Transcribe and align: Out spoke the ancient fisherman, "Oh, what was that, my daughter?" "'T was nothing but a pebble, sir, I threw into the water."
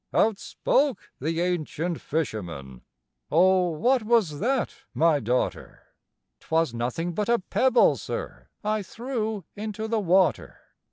Out 0.15 0.39
spoke 0.39 1.11
the 1.19 1.41
ancient 1.41 2.01
fisherman, 2.01 2.81
"Oh, 3.29 3.69
what 3.69 4.01
was 4.01 4.39
that, 4.39 4.73
my 4.95 5.19
daughter?" 5.19 5.83
"'T 6.39 6.47
was 6.49 6.73
nothing 6.73 7.13
but 7.13 7.29
a 7.29 7.37
pebble, 7.37 7.97
sir, 7.97 8.47
I 8.63 8.81
threw 8.81 9.43
into 9.55 9.87
the 9.87 9.99
water." 9.99 10.57